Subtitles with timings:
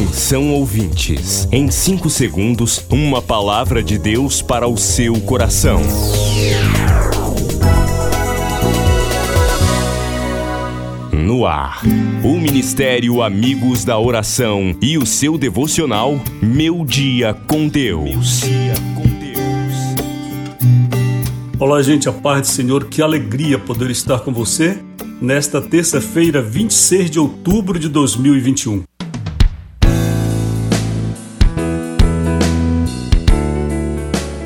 [0.00, 5.82] Atenção ouvintes, em 5 segundos, uma palavra de Deus para o seu coração.
[11.12, 11.82] No ar,
[12.24, 18.40] o Ministério Amigos da Oração e o seu devocional Meu Dia com Deus.
[21.58, 24.82] Olá, gente, a paz do Senhor, que alegria poder estar com você
[25.20, 28.89] nesta terça-feira, 26 de outubro de 2021.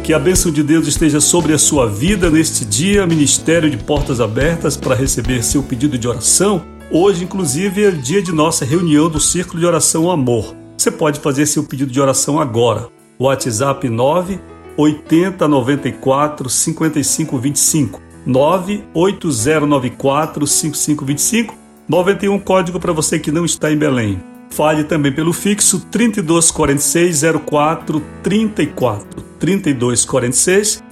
[0.04, 4.20] Que a bênção de Deus esteja sobre a sua vida neste dia, Ministério de Portas
[4.20, 6.62] Abertas para receber seu pedido de oração.
[6.90, 10.54] Hoje, inclusive, é dia de nossa reunião do Círculo de Oração Amor.
[10.77, 12.90] Você pode fazer seu pedido de oração agora.
[13.18, 14.38] WhatsApp 9
[14.77, 21.56] 80 94 55 25 98094 5525
[21.88, 24.33] 91 código para você que não está em Belém.
[24.50, 29.22] Fale também pelo fixo 3246 0434.
[29.38, 30.82] 3246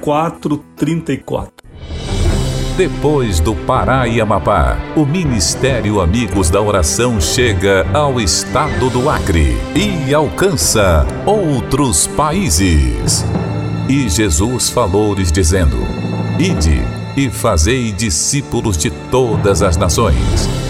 [0.00, 1.52] 0434.
[2.76, 9.54] Depois do Pará e Amapá, o Ministério Amigos da Oração chega ao estado do Acre
[9.74, 13.24] e alcança outros países.
[13.86, 15.76] E Jesus falou-lhes dizendo:
[16.38, 16.80] Ide
[17.16, 20.69] e fazei discípulos de todas as nações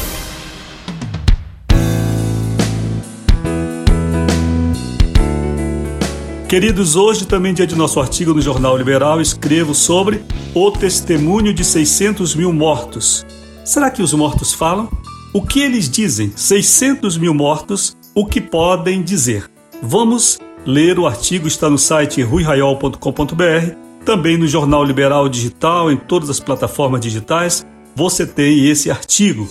[6.51, 10.21] Queridos, hoje também dia de nosso artigo no Jornal Liberal, escrevo sobre
[10.53, 13.25] o testemunho de 600 mil mortos.
[13.63, 14.89] Será que os mortos falam?
[15.33, 16.33] O que eles dizem?
[16.35, 19.49] 600 mil mortos, o que podem dizer?
[19.81, 26.29] Vamos ler o artigo, está no site ruiraiol.com.br, também no Jornal Liberal Digital, em todas
[26.29, 29.47] as plataformas digitais, você tem esse artigo.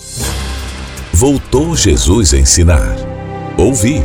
[1.11, 2.95] Voltou Jesus a ensinar.
[3.57, 4.03] Ouvi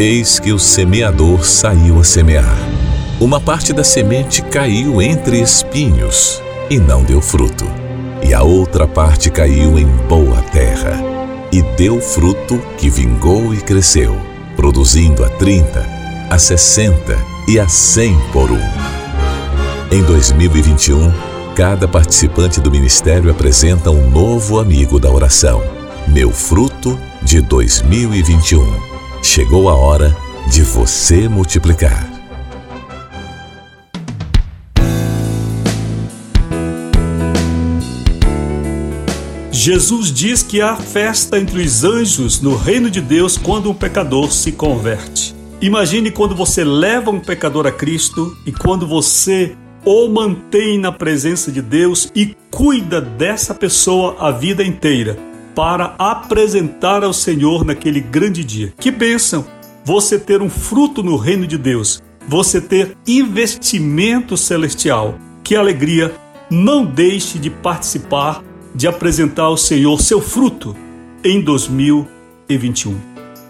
[0.00, 2.56] Eis que o semeador saiu a semear.
[3.20, 7.68] Uma parte da semente caiu entre espinhos e não deu fruto,
[8.22, 11.02] e a outra parte caiu em boa terra
[11.50, 14.16] e deu fruto que vingou e cresceu,
[14.54, 15.84] produzindo a 30,
[16.30, 18.62] a 60 e a 100 por um.
[19.90, 21.12] Em 2021,
[21.56, 25.60] cada participante do ministério apresenta um novo amigo da oração.
[26.06, 28.87] Meu fruto de 2021
[29.22, 30.16] Chegou a hora
[30.50, 32.08] de você multiplicar.
[39.50, 44.30] Jesus diz que há festa entre os anjos no reino de Deus quando um pecador
[44.30, 45.34] se converte.
[45.60, 51.50] Imagine quando você leva um pecador a Cristo e quando você o mantém na presença
[51.50, 55.27] de Deus e cuida dessa pessoa a vida inteira
[55.58, 58.72] para apresentar ao Senhor naquele grande dia.
[58.78, 59.44] Que bênção
[59.84, 65.18] você ter um fruto no reino de Deus, você ter investimento celestial.
[65.42, 66.14] Que alegria!
[66.48, 68.40] Não deixe de participar,
[68.72, 70.76] de apresentar ao Senhor seu fruto
[71.24, 72.96] em 2021.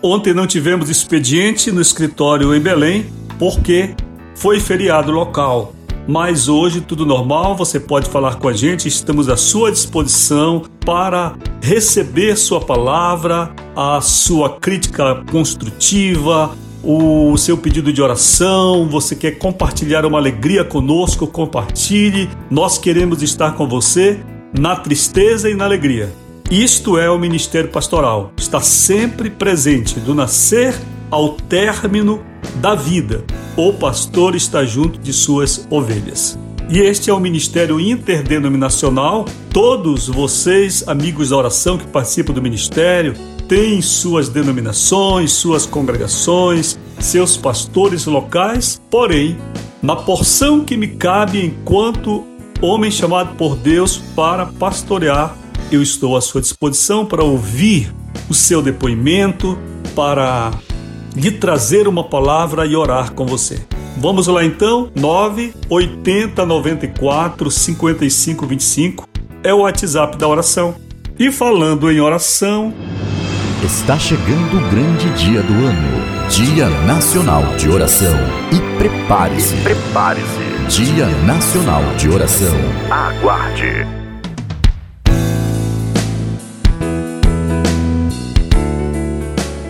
[0.02, 3.94] Ontem não tivemos expediente no escritório em Belém porque
[4.34, 5.74] foi feriado local
[6.08, 11.36] mas hoje tudo normal, você pode falar com a gente, estamos à sua disposição para
[11.60, 20.06] receber sua palavra, a sua crítica construtiva, o seu pedido de oração, você quer compartilhar
[20.06, 22.30] uma alegria conosco, compartilhe.
[22.50, 24.18] Nós queremos estar com você
[24.58, 26.10] na tristeza e na alegria.
[26.50, 28.32] Isto é o ministério pastoral.
[28.38, 30.74] Está sempre presente do nascer
[31.10, 32.22] ao término
[32.60, 33.24] da vida.
[33.56, 36.38] O pastor está junto de suas ovelhas.
[36.68, 39.24] E este é o ministério interdenominacional.
[39.52, 43.14] Todos vocês, amigos da oração que participam do ministério,
[43.48, 49.38] têm suas denominações, suas congregações, seus pastores locais, porém,
[49.80, 52.26] na porção que me cabe enquanto
[52.60, 55.36] homem chamado por Deus para pastorear,
[55.70, 57.92] eu estou à sua disposição para ouvir
[58.28, 59.58] o seu depoimento,
[59.94, 60.50] para
[61.14, 63.60] lhe trazer uma palavra e orar com você.
[63.96, 69.08] Vamos lá então, 9 80 94 55 25
[69.42, 70.74] é o WhatsApp da oração.
[71.18, 72.72] E falando em oração,
[73.62, 78.16] Está chegando o grande dia do ano, Dia Nacional de Oração.
[78.52, 79.56] E prepare-se.
[79.56, 80.48] Prepare-se.
[80.68, 82.56] Dia Nacional de Oração.
[82.88, 83.84] Aguarde.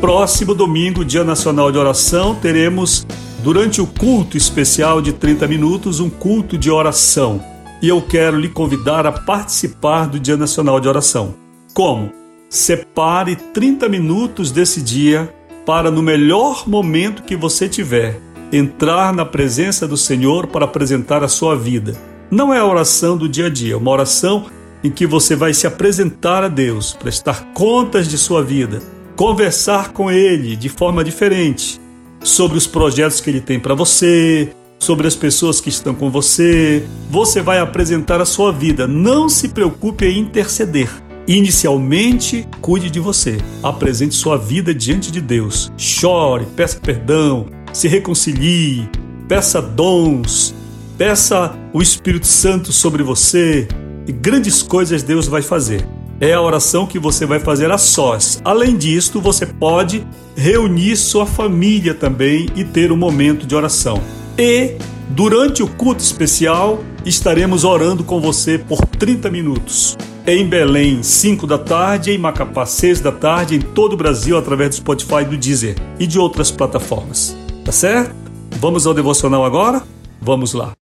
[0.01, 3.05] Próximo domingo, Dia Nacional de Oração, teremos
[3.43, 7.41] durante o culto especial de 30 minutos um culto de oração.
[7.83, 11.35] E eu quero lhe convidar a participar do Dia Nacional de Oração.
[11.75, 12.13] Como?
[12.49, 15.33] Separe 30 minutos desse dia
[15.67, 18.21] para, no melhor momento que você tiver,
[18.53, 21.97] entrar na presença do Senhor para apresentar a sua vida.
[22.31, 24.47] Não é a oração do dia a dia, é uma oração
[24.83, 28.81] em que você vai se apresentar a Deus, prestar contas de sua vida,
[29.19, 31.81] conversar com Ele de forma diferente
[32.23, 36.85] sobre os projetos que Ele tem para você, sobre as pessoas que estão com você.
[37.11, 38.87] Você vai apresentar a sua vida.
[38.87, 40.89] Não se preocupe em interceder.
[41.27, 43.39] Inicialmente, cuide de você.
[43.61, 45.73] Apresente sua vida diante de Deus.
[45.77, 48.89] Chore, peça perdão, se reconcilie,
[49.27, 50.55] peça dons,
[50.97, 53.67] peça o Espírito Santo sobre você
[54.07, 55.98] e grandes coisas Deus vai fazer.
[56.21, 58.41] É a oração que você vai fazer a sós.
[58.45, 60.05] Além disto, você pode
[60.37, 64.01] reunir sua família também e ter um momento de oração.
[64.37, 64.77] E
[65.11, 71.57] durante o culto especial, estaremos orando com você por 30 minutos em Belém, 5 da
[71.57, 75.75] tarde, em Macapá, 6 da tarde, em todo o Brasil, através do Spotify, do Deezer
[75.99, 77.35] e de outras plataformas.
[77.65, 78.15] Tá certo?
[78.61, 79.83] Vamos ao devocional agora?
[80.21, 80.78] Vamos lá.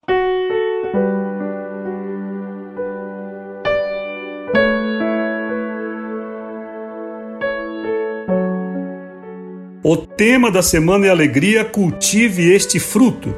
[9.85, 13.35] O tema da semana é alegria, cultive este fruto.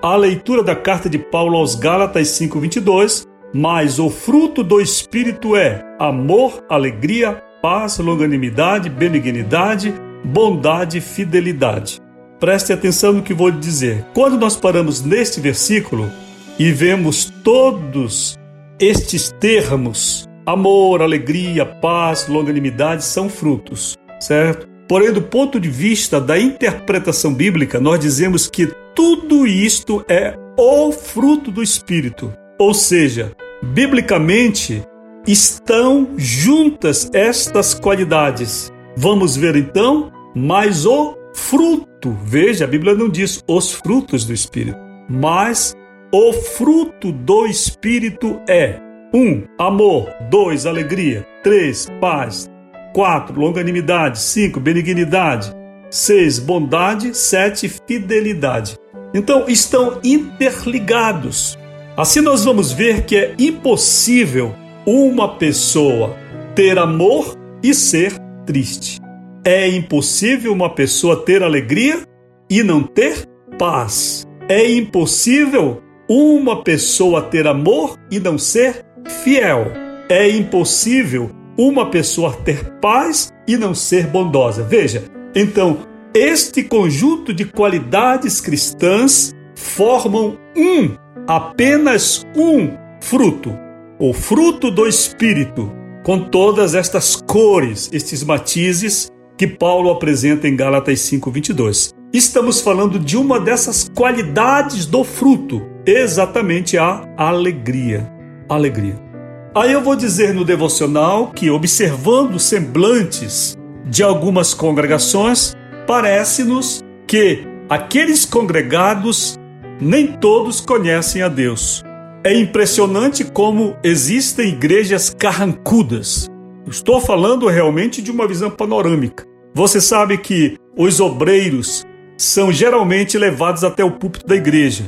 [0.00, 5.84] A leitura da carta de Paulo aos Gálatas 5:22 mas o fruto do Espírito é
[5.98, 9.92] amor, alegria, paz, longanimidade, benignidade,
[10.24, 12.00] bondade fidelidade.
[12.40, 14.06] Preste atenção no que vou dizer.
[14.14, 16.10] Quando nós paramos neste versículo
[16.58, 18.38] e vemos todos
[18.80, 24.71] estes termos, amor, alegria, paz, longanimidade, são frutos, certo?
[24.92, 30.92] Porém, do ponto de vista da interpretação bíblica, nós dizemos que tudo isto é o
[30.92, 32.30] fruto do Espírito.
[32.58, 34.82] Ou seja, biblicamente
[35.26, 38.70] estão juntas estas qualidades.
[38.94, 42.14] Vamos ver então mais o fruto.
[42.22, 44.78] Veja, a Bíblia não diz os frutos do Espírito,
[45.08, 45.74] mas
[46.12, 48.78] o fruto do Espírito é:
[49.14, 49.18] 1.
[49.18, 50.12] Um, amor.
[50.28, 50.66] 2.
[50.66, 51.26] Alegria.
[51.42, 51.86] 3.
[51.98, 52.51] Paz.
[52.92, 53.38] 4.
[53.38, 54.20] Longanimidade.
[54.20, 54.60] 5.
[54.60, 55.52] Benignidade.
[55.90, 56.38] 6.
[56.38, 57.16] Bondade.
[57.16, 57.68] 7.
[57.86, 58.76] Fidelidade.
[59.14, 61.58] Então, estão interligados.
[61.96, 64.54] Assim nós vamos ver que é impossível
[64.86, 66.16] uma pessoa
[66.54, 68.14] ter amor e ser
[68.46, 68.98] triste.
[69.44, 72.00] É impossível uma pessoa ter alegria
[72.48, 73.26] e não ter
[73.58, 74.24] paz.
[74.48, 78.84] É impossível uma pessoa ter amor e não ser
[79.22, 79.70] fiel.
[80.08, 84.62] É impossível uma pessoa ter paz e não ser bondosa.
[84.62, 85.04] Veja,
[85.34, 85.78] então,
[86.14, 90.94] este conjunto de qualidades cristãs formam um
[91.26, 92.70] apenas um
[93.00, 93.56] fruto,
[93.98, 95.72] o fruto do Espírito,
[96.02, 101.92] com todas estas cores, estes matizes que Paulo apresenta em Gálatas 5:22.
[102.12, 108.12] Estamos falando de uma dessas qualidades do fruto, exatamente a alegria.
[108.48, 109.11] Alegria.
[109.54, 113.54] Aí eu vou dizer no devocional que observando semblantes
[113.84, 115.54] de algumas congregações,
[115.86, 119.38] parece-nos que aqueles congregados
[119.78, 121.82] nem todos conhecem a Deus.
[122.24, 126.30] É impressionante como existem igrejas carrancudas.
[126.66, 129.26] Estou falando realmente de uma visão panorâmica.
[129.52, 131.84] Você sabe que os obreiros
[132.16, 134.84] são geralmente levados até o púlpito da igreja.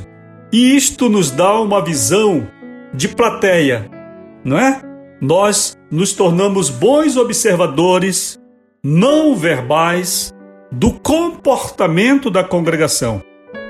[0.51, 2.47] E isto nos dá uma visão
[2.93, 3.91] de plateia,
[4.45, 4.81] não é?
[5.19, 8.39] Nós nos tornamos bons observadores
[8.83, 10.31] não verbais
[10.71, 13.23] do comportamento da congregação.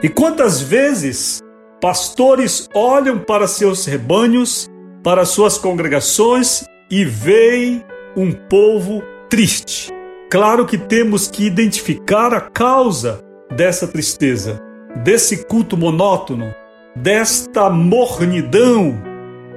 [0.03, 1.41] E quantas vezes
[1.81, 4.67] pastores olham para seus rebanhos,
[5.03, 7.83] para suas congregações e veem
[8.17, 9.93] um povo triste.
[10.29, 13.21] Claro que temos que identificar a causa
[13.55, 14.61] dessa tristeza,
[15.03, 16.53] desse culto monótono,
[16.95, 18.97] desta mornidão,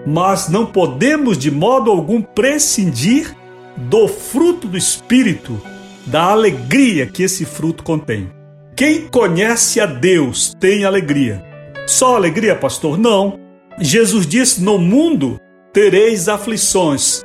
[0.09, 3.37] mas não podemos de modo algum prescindir
[3.77, 5.61] do fruto do Espírito,
[6.07, 8.33] da alegria que esse fruto contém.
[8.75, 11.45] Quem conhece a Deus tem alegria.
[11.87, 12.97] Só alegria, pastor?
[12.97, 13.39] Não.
[13.79, 15.39] Jesus disse: No mundo
[15.75, 17.23] tereis aflições,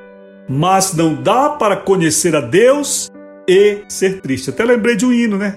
[0.49, 3.09] Mas não dá para conhecer a Deus
[3.47, 4.49] e ser triste.
[4.49, 5.55] Até lembrei de um hino, né?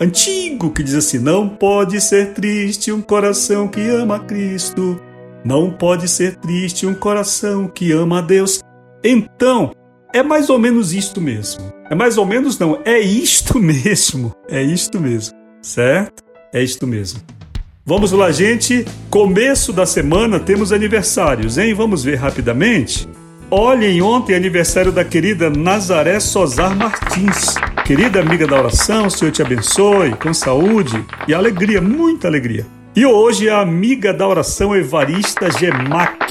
[0.00, 5.00] Antigo que diz assim: Não pode ser triste um coração que ama Cristo.
[5.44, 8.60] Não pode ser triste um coração que ama a Deus.
[9.04, 9.72] Então,
[10.14, 11.70] é mais ou menos isto mesmo.
[11.90, 14.34] É mais ou menos não, é isto mesmo.
[14.48, 16.22] É isto mesmo, certo?
[16.50, 17.20] É isto mesmo.
[17.84, 18.86] Vamos lá, gente.
[19.10, 21.74] Começo da semana temos aniversários, hein?
[21.74, 23.06] Vamos ver rapidamente.
[23.50, 27.54] Olhem, ontem aniversário da querida Nazaré Sozar Martins.
[27.84, 32.66] Querida amiga da oração, o Senhor te abençoe, com saúde e alegria, muita alegria.
[32.96, 36.30] E hoje a amiga da oração Evarista Gemac.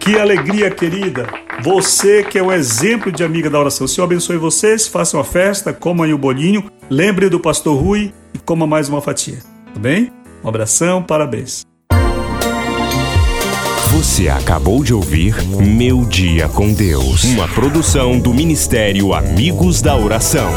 [0.00, 1.26] Que alegria, querida!
[1.62, 3.84] Você que é um exemplo de amiga da oração.
[3.84, 8.10] O Senhor abençoe vocês, façam a festa, comam aí o bolinho, lembre do pastor Rui
[8.32, 9.36] e coma mais uma fatia.
[9.74, 10.10] Tá bem?
[10.42, 11.66] Um abração, parabéns.
[13.92, 20.48] Você acabou de ouvir Meu Dia com Deus, uma produção do Ministério Amigos da Oração.